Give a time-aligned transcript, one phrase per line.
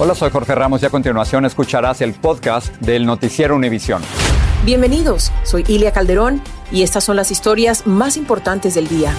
[0.00, 4.00] Hola, soy Jorge Ramos y a continuación escucharás el podcast del Noticiero Univisión.
[4.64, 6.40] Bienvenidos, soy Ilia Calderón
[6.70, 9.12] y estas son las historias más importantes del día.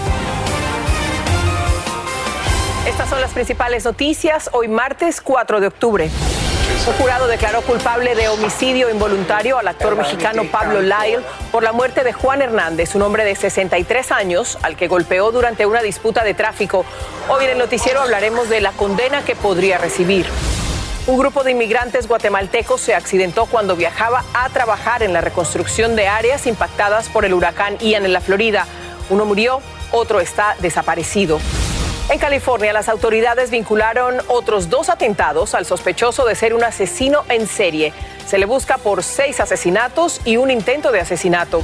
[2.87, 6.09] Estas son las principales noticias hoy martes 4 de octubre.
[6.87, 12.05] Un jurado declaró culpable de homicidio involuntario al actor mexicano Pablo Lyle por la muerte
[12.05, 16.33] de Juan Hernández, un hombre de 63 años al que golpeó durante una disputa de
[16.33, 16.85] tráfico.
[17.27, 20.25] Hoy en el noticiero hablaremos de la condena que podría recibir.
[21.09, 26.07] Un grupo de inmigrantes guatemaltecos se accidentó cuando viajaba a trabajar en la reconstrucción de
[26.07, 28.67] áreas impactadas por el huracán Ian en la Florida.
[29.09, 29.59] Uno murió,
[29.91, 31.39] otro está desaparecido.
[32.11, 37.47] En California, las autoridades vincularon otros dos atentados al sospechoso de ser un asesino en
[37.47, 37.91] serie.
[38.27, 41.63] Se le busca por seis asesinatos y un intento de asesinato.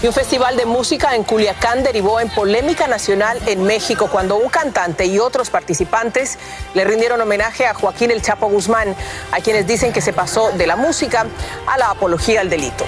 [0.00, 4.48] Y un festival de música en Culiacán derivó en polémica nacional en México cuando un
[4.48, 6.38] cantante y otros participantes
[6.74, 8.94] le rindieron homenaje a Joaquín El Chapo Guzmán,
[9.32, 11.26] a quienes dicen que se pasó de la música
[11.66, 12.84] a la apología al delito.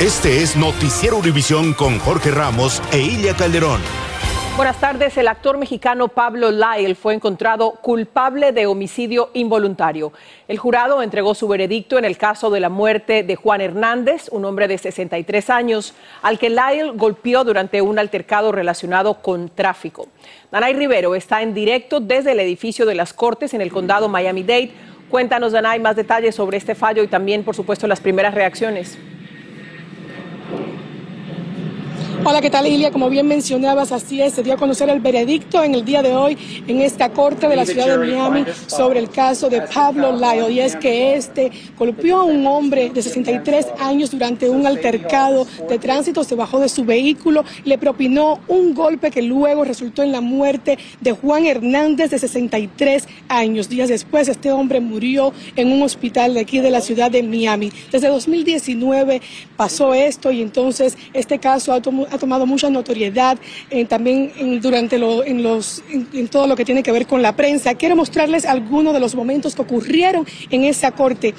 [0.00, 3.80] Este es Noticiero Univisión con Jorge Ramos e Ilia Calderón.
[4.54, 5.16] Buenas tardes.
[5.16, 10.12] El actor mexicano Pablo Lyle fue encontrado culpable de homicidio involuntario.
[10.46, 14.44] El jurado entregó su veredicto en el caso de la muerte de Juan Hernández, un
[14.44, 20.08] hombre de 63 años, al que Lyle golpeó durante un altercado relacionado con tráfico.
[20.50, 24.72] Danay Rivero está en directo desde el edificio de las Cortes en el condado Miami-Dade.
[25.08, 28.98] Cuéntanos, Danay, más detalles sobre este fallo y también, por supuesto, las primeras reacciones.
[32.24, 32.92] Hola, ¿qué tal, Ilia?
[32.92, 36.14] Como bien mencionabas, así es, se dio a conocer el veredicto en el día de
[36.14, 36.38] hoy
[36.68, 40.52] en esta corte de la ciudad de Miami sobre el caso de Pablo Lyle.
[40.52, 45.80] Y es que este golpeó a un hombre de 63 años durante un altercado de
[45.80, 50.20] tránsito, se bajó de su vehículo, le propinó un golpe que luego resultó en la
[50.20, 53.68] muerte de Juan Hernández, de 63 años.
[53.68, 57.72] Días después, este hombre murió en un hospital de aquí de la ciudad de Miami.
[57.90, 59.20] Desde 2019
[59.56, 63.38] pasó esto y entonces este caso ha tomado ha tomado mucha notoriedad
[63.70, 67.22] eh, también en, durante lo, en, los, en, todo lo que tiene que ver con
[67.22, 67.74] la prensa.
[67.74, 71.34] Quiero mostrarles algunos de los momentos que ocurrieron en esa corte.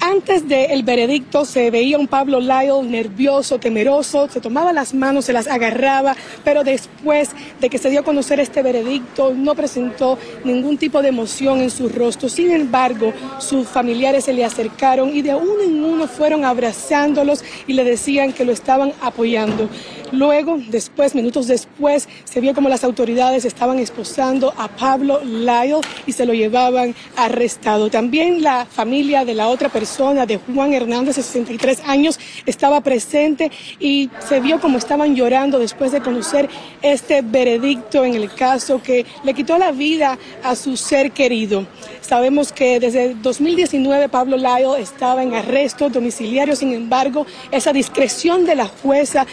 [0.00, 5.32] Antes del veredicto se veía un Pablo Lyle nervioso, temeroso, se tomaba las manos, se
[5.32, 6.14] las agarraba,
[6.44, 11.08] pero después de que se dio a conocer este veredicto no presentó ningún tipo de
[11.08, 12.28] emoción en su rostro.
[12.28, 17.72] Sin embargo, sus familiares se le acercaron y de uno en uno fueron abrazándolos y
[17.72, 19.70] le decían que lo estaban apoyando.
[20.12, 26.12] Luego, después, minutos después, se vio como las autoridades estaban esposando a Pablo Lyle y
[26.12, 27.90] se lo llevaban arrestado.
[27.90, 33.50] También la familia de la otra persona, de Juan Hernández, de 63 años, estaba presente
[33.80, 36.48] y se vio como estaban llorando después de conocer
[36.82, 41.66] este veredicto en el caso que le quitó la vida a su ser querido.
[42.00, 48.54] Sabemos que desde 2019 Pablo Lyle estaba en arresto domiciliario, sin embargo, esa discreción de
[48.54, 49.26] la jueza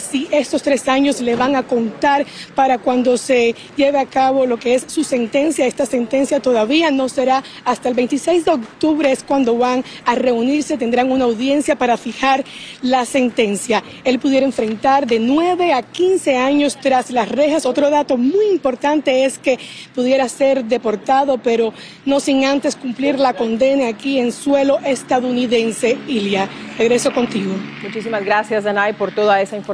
[0.00, 4.58] si estos tres años le van a contar para cuando se lleve a cabo lo
[4.58, 5.66] que es su sentencia.
[5.66, 10.76] Esta sentencia todavía no será hasta el 26 de octubre es cuando van a reunirse,
[10.76, 12.44] tendrán una audiencia para fijar
[12.82, 13.82] la sentencia.
[14.04, 17.64] Él pudiera enfrentar de 9 a 15 años tras las rejas.
[17.64, 19.58] Otro dato muy importante es que
[19.94, 21.72] pudiera ser deportado, pero
[22.04, 25.96] no sin antes cumplir la condena aquí en suelo estadounidense.
[26.06, 27.54] Ilia, regreso contigo.
[27.82, 29.69] Muchísimas gracias, Danay, por toda esa información.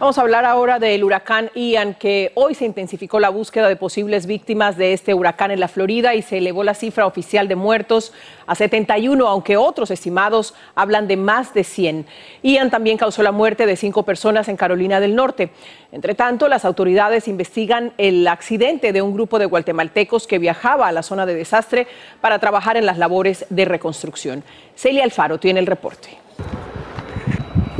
[0.00, 4.24] Vamos a hablar ahora del huracán Ian, que hoy se intensificó la búsqueda de posibles
[4.24, 8.14] víctimas de este huracán en la Florida y se elevó la cifra oficial de muertos
[8.46, 12.06] a 71, aunque otros estimados hablan de más de 100.
[12.42, 15.50] Ian también causó la muerte de cinco personas en Carolina del Norte.
[15.92, 20.92] Entre tanto, las autoridades investigan el accidente de un grupo de guatemaltecos que viajaba a
[20.92, 21.86] la zona de desastre
[22.22, 24.44] para trabajar en las labores de reconstrucción.
[24.74, 26.08] Celia Alfaro tiene el reporte.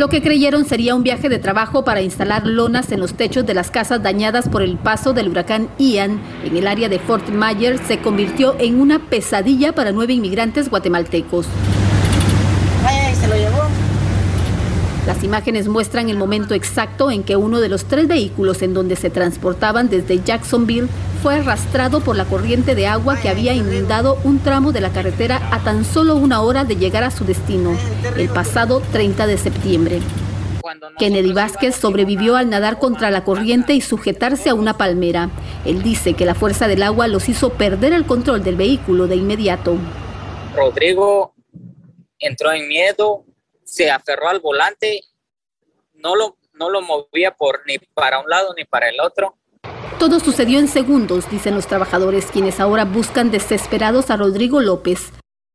[0.00, 3.52] Lo que creyeron sería un viaje de trabajo para instalar lonas en los techos de
[3.52, 7.82] las casas dañadas por el paso del huracán Ian en el área de Fort Myers
[7.86, 11.44] se convirtió en una pesadilla para nueve inmigrantes guatemaltecos.
[13.12, 13.58] se lo llevó.
[15.06, 18.96] Las imágenes muestran el momento exacto en que uno de los tres vehículos en donde
[18.96, 20.88] se transportaban desde Jacksonville
[21.22, 25.40] fue arrastrado por la corriente de agua que había inundado un tramo de la carretera
[25.52, 27.76] a tan solo una hora de llegar a su destino,
[28.16, 30.00] el pasado 30 de septiembre.
[30.98, 35.30] Kennedy Vázquez sobrevivió al nadar contra la corriente y sujetarse a una palmera.
[35.64, 39.16] Él dice que la fuerza del agua los hizo perder el control del vehículo de
[39.16, 39.76] inmediato.
[40.54, 41.34] Rodrigo
[42.18, 43.24] entró en miedo,
[43.64, 45.02] se aferró al volante,
[45.94, 49.36] no lo, no lo movía por ni para un lado ni para el otro.
[49.98, 55.10] Todo sucedió en segundos, dicen los trabajadores, quienes ahora buscan desesperados a Rodrigo López.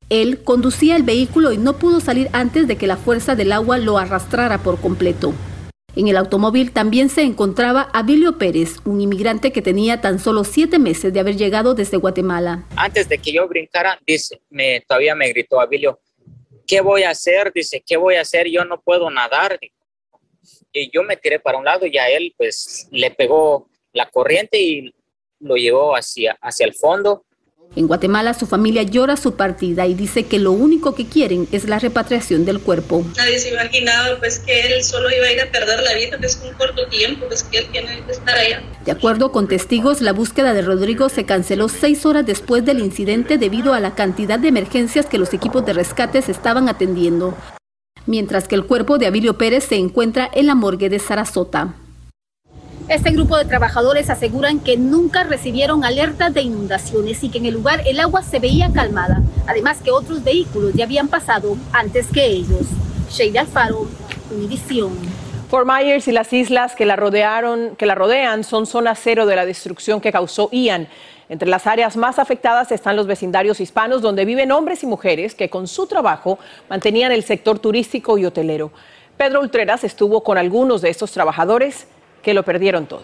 [0.09, 3.79] Él conducía el vehículo y no pudo salir antes de que la fuerza del agua
[3.79, 5.33] lo arrastrara por completo.
[5.95, 10.77] En el automóvil también se encontraba Abilio Pérez, un inmigrante que tenía tan solo siete
[10.77, 12.65] meses de haber llegado desde Guatemala.
[12.75, 15.99] Antes de que yo brincara, dice, me, todavía me gritó Abilio,
[16.67, 17.51] ¿qué voy a hacer?
[17.53, 18.47] Dice, ¿qué voy a hacer?
[18.49, 19.57] Yo no puedo nadar.
[20.73, 24.61] Y yo me tiré para un lado y a él pues le pegó la corriente
[24.61, 24.93] y
[25.39, 27.23] lo llevó hacia, hacia el fondo.
[27.75, 31.67] En Guatemala su familia llora su partida y dice que lo único que quieren es
[31.67, 33.03] la repatriación del cuerpo.
[33.17, 36.25] Nadie se imaginaba pues que él solo iba a ir a perder la vida, que
[36.25, 38.61] es un corto tiempo, pues que él tiene que estar allá.
[38.85, 43.37] De acuerdo con testigos, la búsqueda de Rodrigo se canceló seis horas después del incidente
[43.37, 47.35] debido a la cantidad de emergencias que los equipos de rescates estaban atendiendo,
[48.05, 51.75] mientras que el cuerpo de Abilio Pérez se encuentra en la morgue de Sarasota.
[52.87, 57.55] Este grupo de trabajadores aseguran que nunca recibieron alertas de inundaciones y que en el
[57.55, 62.23] lugar el agua se veía calmada, además que otros vehículos ya habían pasado antes que
[62.23, 62.67] ellos.
[63.09, 63.87] Sheila Alfaro,
[64.29, 64.91] Univisión.
[65.49, 69.35] Fort Myers y las islas que la, rodearon, que la rodean son zona cero de
[69.35, 70.87] la destrucción que causó Ian.
[71.27, 75.49] Entre las áreas más afectadas están los vecindarios hispanos, donde viven hombres y mujeres que
[75.49, 76.37] con su trabajo
[76.69, 78.71] mantenían el sector turístico y hotelero.
[79.17, 81.87] Pedro Ultreras estuvo con algunos de estos trabajadores
[82.25, 83.03] que lo perdieron todo.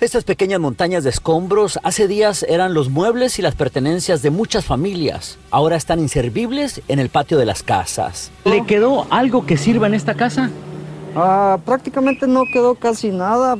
[0.00, 4.64] Estas pequeñas montañas de escombros hace días eran los muebles y las pertenencias de muchas
[4.64, 5.38] familias.
[5.52, 8.32] Ahora están inservibles en el patio de las casas.
[8.44, 10.50] ¿Le quedó algo que sirva en esta casa?
[11.14, 13.58] Ah, prácticamente no quedó casi nada.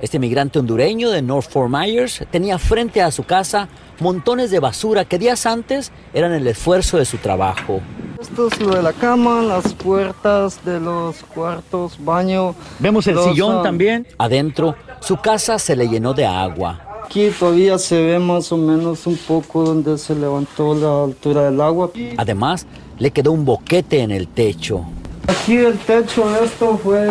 [0.00, 3.68] Este migrante hondureño de North Fort Myers tenía frente a su casa
[3.98, 7.80] montones de basura que días antes eran el esfuerzo de su trabajo.
[8.20, 12.54] Esto es lo de la cama, las puertas de los cuartos, baño.
[12.78, 14.06] Vemos el sillón también.
[14.18, 16.80] Adentro, su casa se le llenó de agua.
[17.04, 21.60] Aquí todavía se ve más o menos un poco donde se levantó la altura del
[21.60, 21.90] agua.
[22.16, 22.66] Además,
[23.00, 24.84] le quedó un boquete en el techo.
[25.26, 27.08] Aquí el techo de esto fue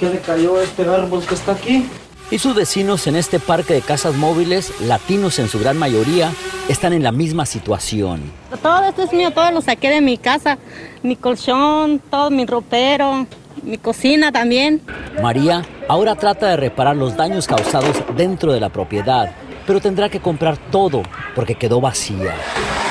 [0.00, 1.86] que le cayó este árbol que está aquí.
[2.28, 6.32] Y sus vecinos en este parque de casas móviles, latinos en su gran mayoría,
[6.68, 8.20] están en la misma situación.
[8.62, 10.58] Todo esto es mío, todo lo saqué de mi casa,
[11.04, 13.28] mi colchón, todo mi ropero,
[13.62, 14.82] mi cocina también.
[15.22, 19.30] María ahora trata de reparar los daños causados dentro de la propiedad,
[19.64, 21.02] pero tendrá que comprar todo
[21.36, 22.34] porque quedó vacía.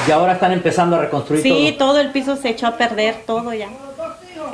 [0.07, 1.57] Y ahora están empezando a reconstruir sí, todo.
[1.59, 3.67] Sí, todo el piso se echó a perder, todo ya.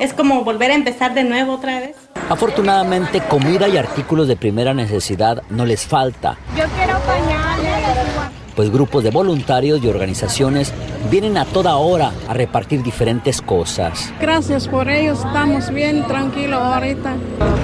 [0.00, 1.96] Es como volver a empezar de nuevo otra vez.
[2.28, 6.36] Afortunadamente, comida y artículos de primera necesidad no les falta.
[6.56, 7.82] Yo quiero pañales.
[8.54, 10.72] Pues grupos de voluntarios y organizaciones
[11.10, 14.12] vienen a toda hora a repartir diferentes cosas.
[14.20, 17.14] Gracias por ellos, estamos bien tranquilos ahorita.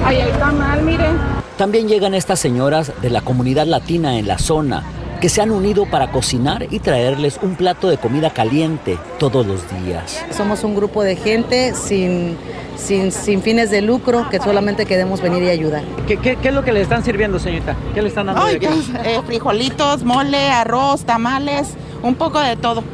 [0.05, 1.19] Ahí el canal, miren.
[1.59, 4.85] También llegan estas señoras de la comunidad latina en la zona
[5.21, 9.63] que se han unido para cocinar y traerles un plato de comida caliente todos los
[9.83, 10.25] días.
[10.37, 12.37] Somos un grupo de gente sin,
[12.77, 15.83] sin, sin fines de lucro que solamente queremos venir y ayudar.
[16.07, 17.77] ¿Qué, qué, qué es lo que le están sirviendo, señorita?
[17.95, 18.43] ¿Qué le están dando?
[18.43, 22.85] Ay, pues, eh, frijolitos, mole, arroz, tamales, un poco de todo.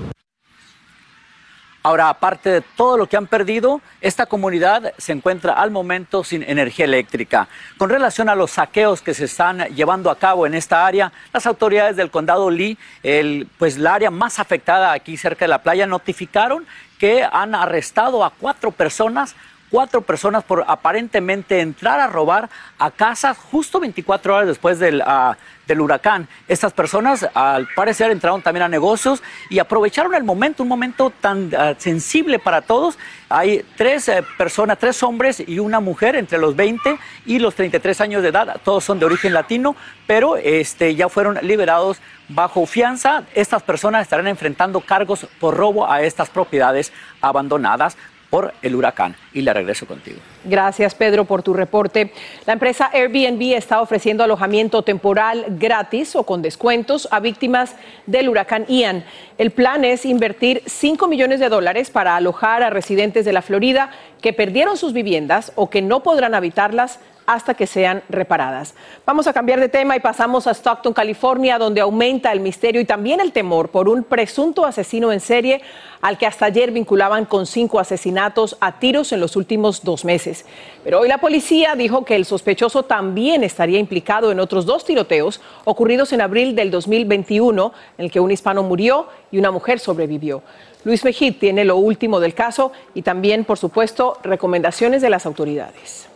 [1.87, 6.43] Ahora, aparte de todo lo que han perdido, esta comunidad se encuentra al momento sin
[6.43, 7.47] energía eléctrica.
[7.77, 11.47] Con relación a los saqueos que se están llevando a cabo en esta área, las
[11.47, 15.87] autoridades del condado Lee, el, pues la área más afectada aquí cerca de la playa,
[15.87, 16.67] notificaron
[16.99, 19.37] que han arrestado a cuatro personas
[19.71, 25.35] cuatro personas por aparentemente entrar a robar a casas justo 24 horas después del, uh,
[25.67, 26.29] del huracán.
[26.49, 31.47] Estas personas al parecer entraron también a negocios y aprovecharon el momento, un momento tan
[31.47, 32.99] uh, sensible para todos.
[33.29, 38.01] Hay tres eh, personas, tres hombres y una mujer entre los 20 y los 33
[38.01, 38.61] años de edad.
[38.65, 39.75] Todos son de origen latino,
[40.07, 43.25] pero este, ya fueron liberados bajo fianza.
[43.35, 47.97] Estas personas estarán enfrentando cargos por robo a estas propiedades abandonadas.
[48.35, 49.15] Por el huracán.
[49.33, 50.19] Y le regreso contigo.
[50.43, 52.13] Gracias, Pedro, por tu reporte.
[52.47, 57.77] La empresa Airbnb está ofreciendo alojamiento temporal gratis o con descuentos a víctimas
[58.07, 59.05] del huracán Ian.
[59.39, 63.93] El plan es invertir 5 millones de dólares para alojar a residentes de la Florida
[64.21, 68.75] que perdieron sus viviendas o que no podrán habitarlas hasta que sean reparadas.
[69.07, 72.85] Vamos a cambiar de tema y pasamos a Stockton, California, donde aumenta el misterio y
[72.85, 75.63] también el temor por un presunto asesino en serie
[76.01, 80.45] al que hasta ayer vinculaban con cinco asesinatos a tiros en los últimos dos meses.
[80.83, 85.41] Pero hoy la policía dijo que el sospechoso también estaría implicado en otros dos tiroteos
[85.65, 90.43] ocurridos en abril del 2021, en el que un hispano murió y una mujer sobrevivió.
[90.85, 96.09] Luis Mejid tiene lo último del caso y también, por supuesto, recomendaciones de las autoridades.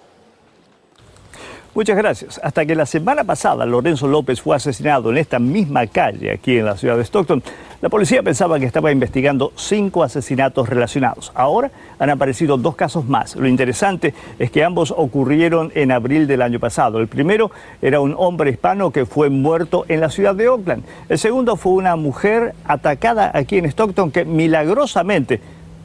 [1.78, 2.40] Muchas gracias.
[2.42, 6.64] Hasta que la semana pasada Lorenzo López fue asesinado en esta misma calle aquí en
[6.64, 7.40] la ciudad de Stockton,
[7.80, 11.30] la policía pensaba que estaba investigando cinco asesinatos relacionados.
[11.36, 11.70] Ahora
[12.00, 13.36] han aparecido dos casos más.
[13.36, 16.98] Lo interesante es que ambos ocurrieron en abril del año pasado.
[16.98, 20.82] El primero era un hombre hispano que fue muerto en la ciudad de Oakland.
[21.08, 25.40] El segundo fue una mujer atacada aquí en Stockton que milagrosamente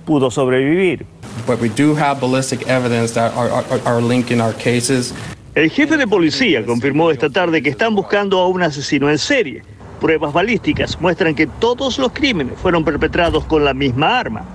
[0.07, 1.05] pudo sobrevivir.
[1.45, 5.13] But we do have ballistic evidence that are, are, are linking our cases.
[5.55, 9.61] El jefe de policía confirmó esta tarde que están buscando a un asesino en serie.
[10.01, 14.45] Pruebas balísticas muestran que todos los crímenes fueron perpetrados con la misma arma.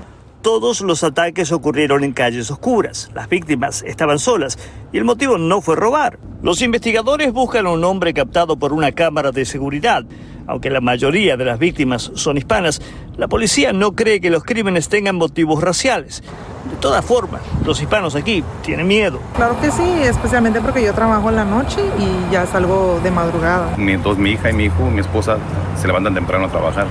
[0.42, 3.12] Todos los ataques ocurrieron en calles oscuras.
[3.14, 4.58] Las víctimas estaban solas
[4.92, 6.18] y el motivo no fue robar.
[6.42, 10.04] Los investigadores buscan a un hombre captado por una cámara de seguridad.
[10.48, 12.82] Aunque la mayoría de las víctimas son hispanas,
[13.16, 16.24] la policía no cree que los crímenes tengan motivos raciales.
[16.70, 19.20] De todas formas, los hispanos aquí tienen miedo.
[19.34, 23.74] Claro que sí, especialmente porque yo trabajo en la noche y ya salgo de madrugada.
[23.76, 25.38] Mi, dos, mi hija y mi hijo, mi esposa,
[25.80, 26.86] se levantan temprano a trabajar,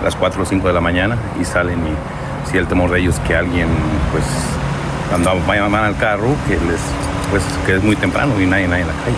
[0.00, 3.00] a las 4 o 5 de la mañana, y salen y si el temor de
[3.00, 3.68] ellos que alguien,
[4.12, 4.24] pues,
[5.08, 6.80] cuando vayan al carro, que les,
[7.30, 9.16] pues, que es muy temprano y nadie, nadie en la calle.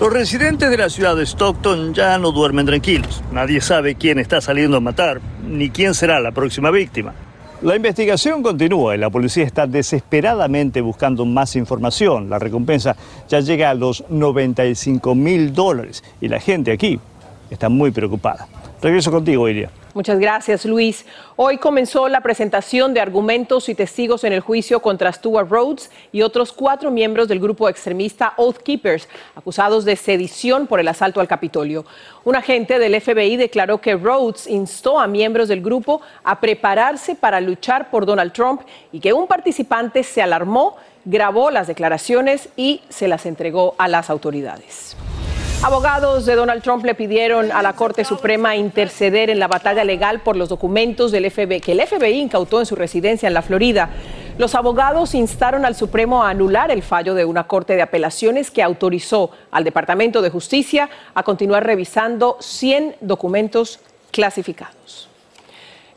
[0.00, 3.22] Los residentes de la ciudad de Stockton ya no duermen tranquilos.
[3.32, 7.14] Nadie sabe quién está saliendo a matar, ni quién será la próxima víctima.
[7.60, 12.30] La investigación continúa y la policía está desesperadamente buscando más información.
[12.30, 12.94] La recompensa
[13.28, 17.00] ya llega a los 95 mil dólares y la gente aquí
[17.50, 18.46] está muy preocupada.
[18.80, 19.70] Regreso contigo, Iria.
[19.98, 21.04] Muchas gracias, Luis.
[21.34, 26.22] Hoy comenzó la presentación de argumentos y testigos en el juicio contra Stuart Rhodes y
[26.22, 31.26] otros cuatro miembros del grupo extremista Oath Keepers, acusados de sedición por el asalto al
[31.26, 31.84] Capitolio.
[32.22, 37.40] Un agente del FBI declaró que Rhodes instó a miembros del grupo a prepararse para
[37.40, 38.60] luchar por Donald Trump
[38.92, 44.10] y que un participante se alarmó, grabó las declaraciones y se las entregó a las
[44.10, 44.96] autoridades.
[45.60, 50.20] Abogados de Donald Trump le pidieron a la Corte Suprema interceder en la batalla legal
[50.20, 53.90] por los documentos del FBI que el FBI incautó en su residencia en la Florida.
[54.38, 58.62] Los abogados instaron al Supremo a anular el fallo de una Corte de Apelaciones que
[58.62, 63.80] autorizó al Departamento de Justicia a continuar revisando 100 documentos
[64.12, 65.07] clasificados.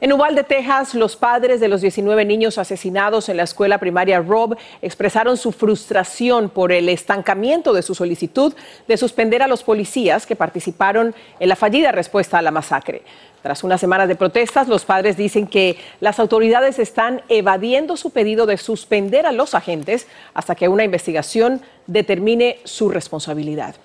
[0.04, 4.58] En Uvalde, Texas, los padres de los 19 niños asesinados en la escuela primaria Rob
[4.82, 8.52] expresaron su frustración por el estancamiento de su solicitud
[8.88, 13.04] de suspender a los policías que participaron en la fallida respuesta a la masacre.
[13.44, 18.48] Tras unas semanas de protestas, los padres dicen que las autoridades están evadiendo su pedido
[18.48, 23.76] de suspender a los agentes hasta que una investigación determine su responsabilidad.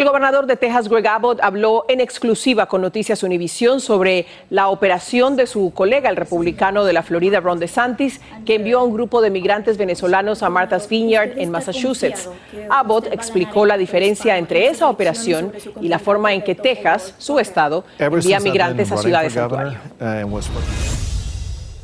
[0.00, 5.36] El gobernador de Texas, Greg Abbott, habló en exclusiva con Noticias Univisión sobre la operación
[5.36, 9.20] de su colega, el republicano de la Florida, Ron DeSantis, que envió a un grupo
[9.20, 12.30] de migrantes venezolanos a Martha's Vineyard en Massachusetts.
[12.70, 15.52] Abbott explicó la diferencia entre esa operación
[15.82, 19.76] y la forma en que Texas, su estado, envía migrantes a ciudades santuario.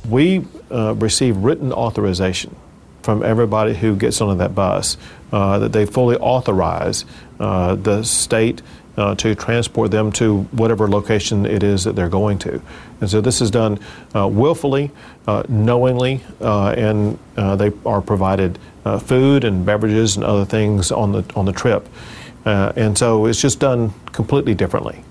[0.09, 2.57] We uh, receive written authorization
[3.07, 4.99] from everybody who gets on that bus
[5.31, 7.05] uh, that they fully authorize
[7.39, 8.63] uh, the state
[8.97, 12.61] uh, to transport them to whatever location it is that they're going to.
[13.01, 13.79] And so this is done
[14.13, 14.91] uh, willfully,
[15.29, 18.59] uh, knowingly, uh, and they are provided
[19.01, 21.89] food and beverages and other things on the, on the trip.
[22.45, 25.05] and so it's just done completely differently.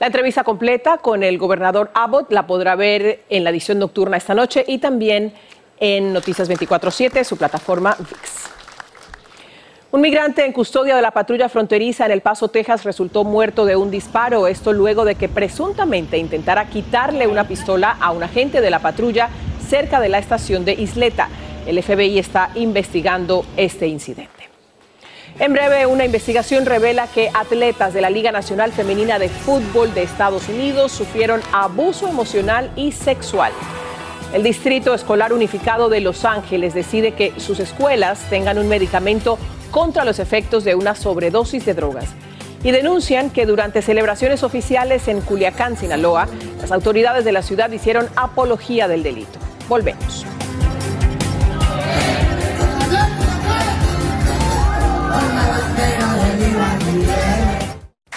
[0.00, 4.32] La entrevista completa con el gobernador Abbott la podrá ver en la edición nocturna esta
[4.34, 5.32] noche y también
[5.80, 8.48] en Noticias 24-7, su plataforma VIX.
[9.90, 13.74] Un migrante en custodia de la patrulla fronteriza en El Paso, Texas, resultó muerto de
[13.74, 14.46] un disparo.
[14.46, 19.30] Esto luego de que presuntamente intentara quitarle una pistola a un agente de la patrulla
[19.66, 21.30] cerca de la estación de Isleta.
[21.66, 24.50] El FBI está investigando este incidente.
[25.38, 30.02] En breve, una investigación revela que atletas de la Liga Nacional Femenina de Fútbol de
[30.02, 33.52] Estados Unidos sufrieron abuso emocional y sexual.
[34.32, 39.38] El Distrito Escolar Unificado de Los Ángeles decide que sus escuelas tengan un medicamento
[39.70, 42.10] contra los efectos de una sobredosis de drogas.
[42.62, 46.28] Y denuncian que durante celebraciones oficiales en Culiacán, Sinaloa,
[46.60, 49.38] las autoridades de la ciudad hicieron apología del delito.
[49.66, 50.26] Volvemos.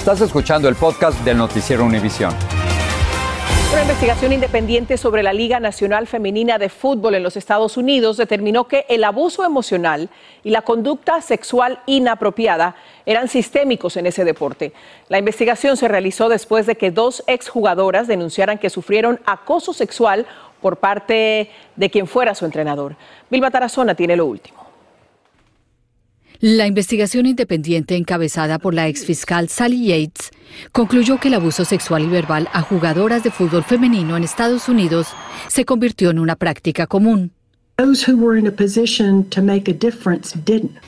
[0.00, 2.32] Estás escuchando el podcast del noticiero Univisión.
[3.70, 8.66] Una investigación independiente sobre la Liga Nacional Femenina de Fútbol en los Estados Unidos determinó
[8.66, 10.08] que el abuso emocional
[10.42, 14.72] y la conducta sexual inapropiada eran sistémicos en ese deporte.
[15.10, 20.24] La investigación se realizó después de que dos exjugadoras denunciaran que sufrieron acoso sexual
[20.62, 22.96] por parte de quien fuera su entrenador.
[23.28, 24.59] Vilma Tarazona tiene lo último.
[26.42, 30.30] La investigación independiente encabezada por la exfiscal Sally Yates
[30.72, 35.08] concluyó que el abuso sexual y verbal a jugadoras de fútbol femenino en Estados Unidos
[35.48, 37.32] se convirtió en una práctica común.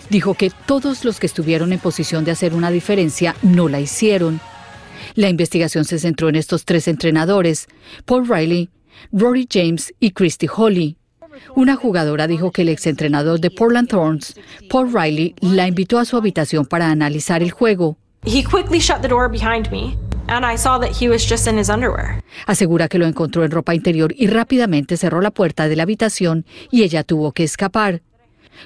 [0.09, 4.41] Dijo que todos los que estuvieron en posición de hacer una diferencia no la hicieron.
[5.15, 7.67] La investigación se centró en estos tres entrenadores,
[8.07, 8.71] Paul Riley,
[9.13, 10.97] Rory James y Christy Holly.
[11.55, 14.35] Una jugadora dijo que el exentrenador de Portland Thorns,
[14.69, 17.97] Paul Riley, la invitó a su habitación para analizar el juego.
[22.47, 26.47] Asegura que lo encontró en ropa interior y rápidamente cerró la puerta de la habitación
[26.71, 28.03] y ella tuvo que escapar.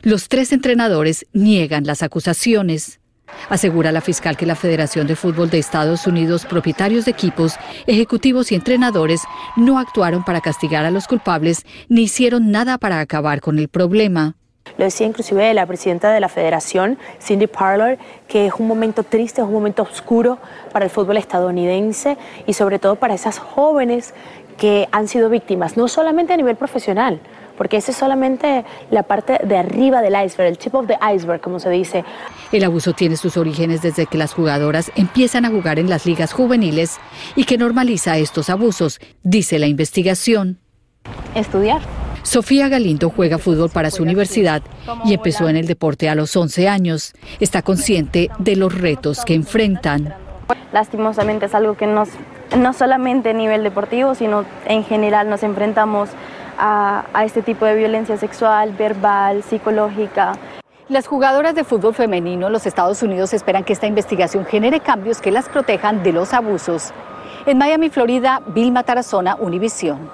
[0.03, 3.01] Los tres entrenadores niegan las acusaciones.
[3.49, 7.57] Asegura la fiscal que la Federación de Fútbol de Estados Unidos, propietarios de equipos,
[7.87, 9.23] ejecutivos y entrenadores
[9.57, 14.35] no actuaron para castigar a los culpables ni hicieron nada para acabar con el problema.
[14.79, 19.41] Lo decía inclusive la presidenta de la federación, Cindy Parlor, que es un momento triste,
[19.41, 20.39] es un momento oscuro
[20.73, 24.13] para el fútbol estadounidense y sobre todo para esas jóvenes
[24.59, 27.21] que han sido víctimas, no solamente a nivel profesional,
[27.57, 31.41] porque esa es solamente la parte de arriba del iceberg, el tip of the iceberg,
[31.41, 32.05] como se dice.
[32.53, 36.33] El abuso tiene sus orígenes desde que las jugadoras empiezan a jugar en las ligas
[36.33, 36.99] juveniles
[37.35, 40.59] y que normaliza estos abusos, dice la investigación.
[41.35, 41.81] Estudiar.
[42.27, 44.61] Sofía Galindo juega fútbol para su universidad
[45.05, 47.13] y empezó en el deporte a los 11 años.
[47.39, 50.13] Está consciente de los retos que enfrentan.
[50.73, 52.09] Lastimosamente es algo que nos,
[52.59, 56.11] no solamente a nivel deportivo, sino en general nos enfrentamos
[56.59, 60.33] a, a este tipo de violencia sexual, verbal, psicológica.
[60.89, 65.21] Las jugadoras de fútbol femenino en los Estados Unidos esperan que esta investigación genere cambios
[65.21, 66.93] que las protejan de los abusos.
[67.45, 70.11] En Miami, Florida, Vilma Tarazona, Univisión.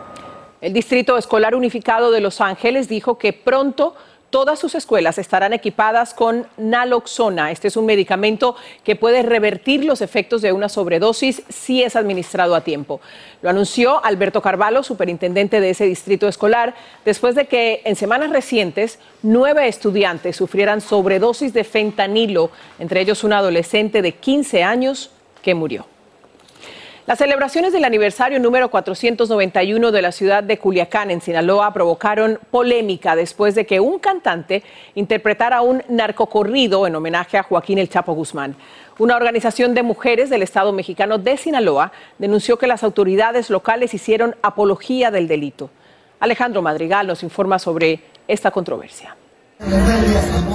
[0.62, 3.94] El Distrito Escolar Unificado de Los Ángeles dijo que pronto
[4.32, 7.50] todas sus escuelas estarán equipadas con naloxona.
[7.50, 12.54] Este es un medicamento que puede revertir los efectos de una sobredosis si es administrado
[12.54, 13.02] a tiempo.
[13.42, 18.98] Lo anunció Alberto Carvalho, superintendente de ese distrito escolar, después de que en semanas recientes
[19.22, 25.10] nueve estudiantes sufrieran sobredosis de fentanilo, entre ellos un adolescente de 15 años
[25.42, 25.91] que murió.
[27.04, 33.16] Las celebraciones del aniversario número 491 de la ciudad de Culiacán, en Sinaloa, provocaron polémica
[33.16, 34.62] después de que un cantante
[34.94, 38.54] interpretara un narcocorrido en homenaje a Joaquín El Chapo Guzmán.
[39.00, 44.36] Una organización de mujeres del Estado mexicano de Sinaloa denunció que las autoridades locales hicieron
[44.40, 45.70] apología del delito.
[46.20, 49.16] Alejandro Madrigal nos informa sobre esta controversia.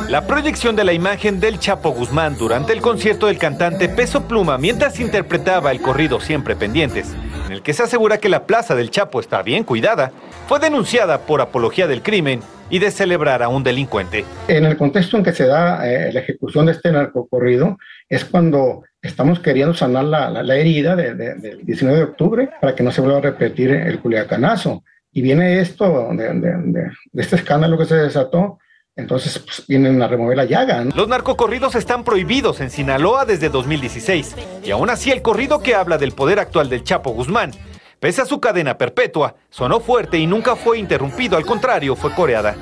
[0.09, 4.57] La proyección de la imagen del Chapo Guzmán durante el concierto del cantante Peso Pluma
[4.57, 7.15] mientras interpretaba el corrido Siempre Pendientes,
[7.45, 10.11] en el que se asegura que la plaza del Chapo está bien cuidada,
[10.47, 14.25] fue denunciada por apología del crimen y de celebrar a un delincuente.
[14.49, 17.77] En el contexto en que se da eh, la ejecución de este narcocorrido
[18.09, 22.75] es cuando estamos queriendo sanar la, la, herida de, de, del 19 de octubre para
[22.75, 24.83] que no se vuelva a repetir el culiacanazo.
[25.13, 28.59] Y viene esto de, de este escándalo que se desató
[28.97, 30.83] entonces pues, vienen a remover la llaga.
[30.95, 35.97] Los narcocorridos están prohibidos en Sinaloa desde 2016 y aún así el corrido que habla
[35.97, 37.51] del poder actual del Chapo Guzmán,
[37.99, 42.55] pese a su cadena perpetua, sonó fuerte y nunca fue interrumpido, al contrario, fue coreada.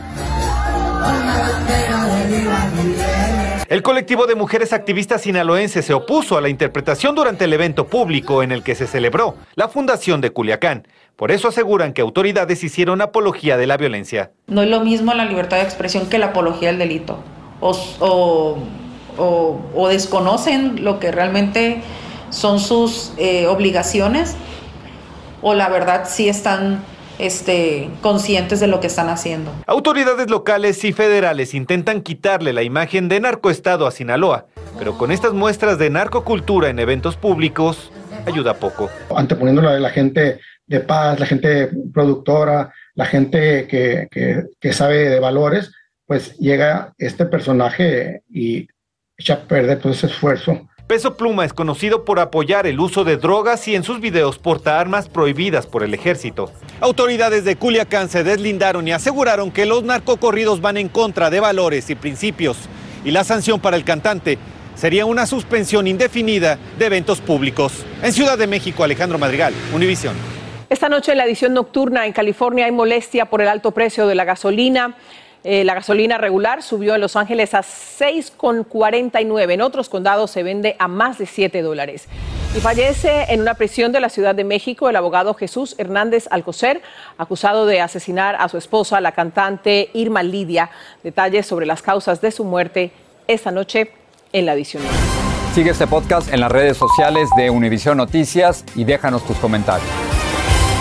[3.67, 8.43] El colectivo de mujeres activistas sinaloenses se opuso a la interpretación durante el evento público
[8.43, 13.01] en el que se celebró la fundación de Culiacán, Por eso aseguran que autoridades hicieron
[13.01, 14.31] apología de la violencia.
[14.47, 17.19] No es lo mismo la libertad de expresión que la apología del delito.
[17.61, 18.57] O, o,
[19.73, 21.81] o, desconocen lo que realmente
[22.31, 24.35] son sus eh, obligaciones
[25.41, 26.83] o la verdad sí están
[27.17, 29.51] este, conscientes de lo que están haciendo.
[29.67, 34.47] Autoridades locales y federales intentan quitarle la imagen de narcoestado a Sinaloa,
[34.77, 37.89] pero con estas muestras de narcocultura en eventos públicos
[38.25, 38.89] ayuda poco.
[39.15, 44.07] Anteponiendo a la gente de paz, la gente productora, la gente que,
[44.59, 45.71] que, sabe de valores,
[46.05, 48.67] pues llega este personaje y
[49.17, 53.17] echa a perder todo ese esfuerzo Peso Pluma es conocido por apoyar el uso de
[53.17, 56.51] drogas y en sus videos porta armas prohibidas por el ejército.
[56.79, 61.89] Autoridades de Culiacán se deslindaron y aseguraron que los narcocorridos van en contra de valores
[61.89, 62.57] y principios.
[63.03, 64.37] Y la sanción para el cantante
[64.75, 67.83] sería una suspensión indefinida de eventos públicos.
[68.03, 70.13] En Ciudad de México, Alejandro Madrigal, Univisión.
[70.67, 74.15] Esta noche en la edición nocturna en California hay molestia por el alto precio de
[74.15, 74.95] la gasolina.
[75.43, 79.53] Eh, la gasolina regular subió en Los Ángeles a 6,49.
[79.53, 82.07] En otros condados se vende a más de 7 dólares.
[82.57, 86.81] Y fallece en una prisión de la Ciudad de México el abogado Jesús Hernández Alcocer,
[87.19, 90.71] acusado de asesinar a su esposa, la cantante Irma Lidia.
[91.03, 92.91] Detalles sobre las causas de su muerte
[93.27, 93.91] esta noche
[94.33, 94.81] en la edición.
[95.53, 100.04] Sigue este podcast en las redes sociales de Univision Noticias y déjanos tus comentarios.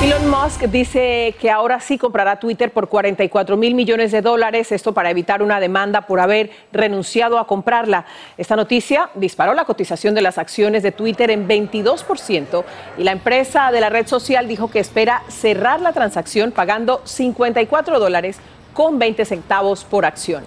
[0.02, 4.92] Elon Musk dice que ahora sí comprará Twitter por 44 mil millones de dólares, esto
[4.92, 8.04] para evitar una demanda por haber renunciado a comprarla.
[8.36, 12.64] Esta noticia disparó la cotización de las acciones de Twitter en 22%
[12.98, 17.98] y la empresa de la red social dijo que espera cerrar la transacción pagando 54
[17.98, 18.38] dólares
[18.74, 20.44] con 20 centavos por acción.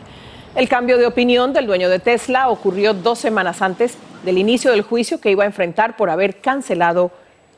[0.54, 4.84] El cambio de opinión del dueño de Tesla ocurrió dos semanas antes del inicio del
[4.84, 7.10] juicio que iba a enfrentar por haber cancelado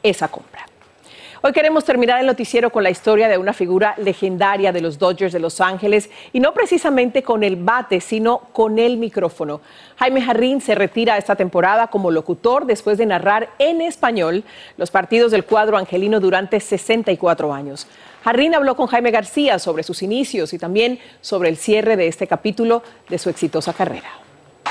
[0.01, 0.68] esa compra.
[1.41, 5.31] Hoy queremos terminar el noticiero con la historia de una figura legendaria de los Dodgers
[5.31, 9.61] de Los Ángeles y no precisamente con el bate, sino con el micrófono.
[9.95, 14.43] Jaime Jarrín se retira esta temporada como locutor después de narrar en español
[14.75, 17.87] los partidos del cuadro angelino durante 64 años.
[18.25, 22.27] Jarrín habló con Jaime García sobre sus inicios y también sobre el cierre de este
[22.27, 24.09] capítulo de su exitosa carrera.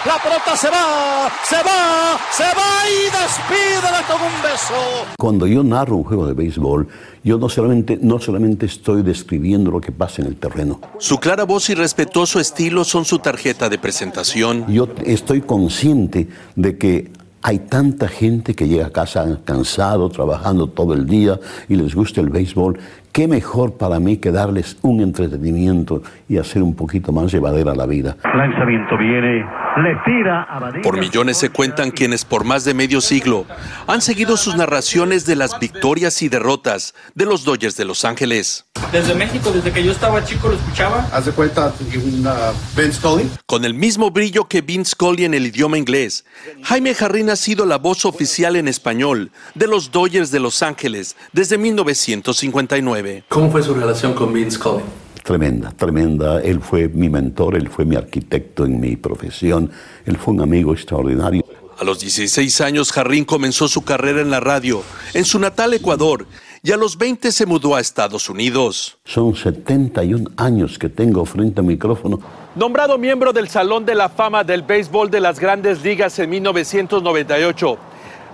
[0.06, 4.74] La pelota se va, se va, se va y despídela con un beso.
[5.18, 6.86] Cuando yo narro un juego de béisbol,
[7.24, 10.80] yo no solamente, no solamente estoy describiendo lo que pasa en el terreno.
[10.98, 14.64] Su clara voz y respetuoso estilo son su tarjeta de presentación.
[14.68, 17.10] Yo estoy consciente de que
[17.42, 22.20] hay tanta gente que llega a casa cansado, trabajando todo el día y les gusta
[22.20, 22.78] el béisbol
[23.12, 27.86] ¿Qué mejor para mí que darles un entretenimiento y hacer un poquito más llevadera la
[27.86, 28.16] vida?
[28.22, 29.44] Lanzamiento viene,
[29.82, 33.46] le tira a Por millones se cuentan quienes por más de medio siglo
[33.86, 38.66] han seguido sus narraciones de las victorias y derrotas de los Dodgers de Los Ángeles.
[38.92, 41.06] Desde México, desde que yo estaba chico, lo escuchaba.
[41.12, 42.28] ¿Haz de cuenta un
[42.76, 43.30] Vince Scully?
[43.46, 46.24] Con el mismo brillo que Vince Scully en el idioma inglés,
[46.62, 51.16] Jaime Jarrín ha sido la voz oficial en español de los Dodgers de Los Ángeles
[51.32, 53.07] desde 1959.
[53.28, 54.82] ¿Cómo fue su relación con Vince Scully?
[55.22, 56.40] Tremenda, tremenda.
[56.40, 59.70] Él fue mi mentor, él fue mi arquitecto en mi profesión,
[60.06, 61.44] él fue un amigo extraordinario.
[61.78, 64.82] A los 16 años, Jarrín comenzó su carrera en la radio
[65.14, 66.26] en su natal Ecuador
[66.62, 68.98] y a los 20 se mudó a Estados Unidos.
[69.04, 72.20] Son 71 años que tengo frente al micrófono.
[72.56, 77.78] Nombrado miembro del Salón de la Fama del Béisbol de las Grandes Ligas en 1998,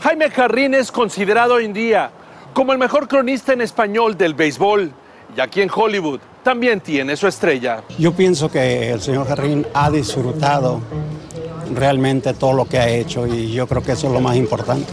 [0.00, 2.10] Jaime Jarrín es considerado hoy en día
[2.54, 4.92] como el mejor cronista en español del béisbol.
[5.36, 7.82] Y aquí en Hollywood también tiene su estrella.
[7.98, 10.80] Yo pienso que el señor Jarrín ha disfrutado
[11.74, 14.92] realmente todo lo que ha hecho y yo creo que eso es lo más importante.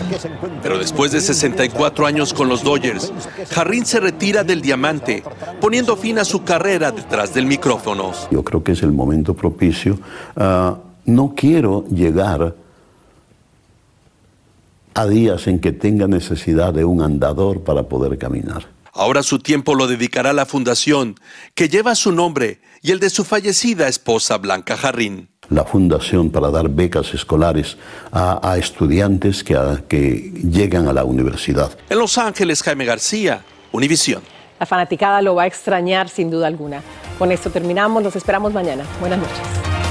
[0.63, 3.13] Pero después de 64 años con los Dodgers,
[3.51, 5.23] Jarrín se retira del diamante,
[5.59, 8.13] poniendo fin a su carrera detrás del micrófono.
[8.31, 9.99] Yo creo que es el momento propicio.
[10.35, 12.55] Ah, no quiero llegar
[14.93, 18.67] a días en que tenga necesidad de un andador para poder caminar.
[18.93, 21.15] Ahora su tiempo lo dedicará a la fundación
[21.55, 25.29] que lleva su nombre y el de su fallecida esposa Blanca Jarrín.
[25.49, 27.77] La fundación para dar becas escolares
[28.11, 31.71] a, estudiantes que, que llegan a la universidad.
[31.89, 34.21] En Los Ángeles, Jaime García, Univisión.
[34.59, 36.81] La fanaticada lo va a extrañar sin duda alguna.
[37.17, 38.85] Con esto terminamos, los esperamos mañana.
[38.99, 39.90] Buenas noches.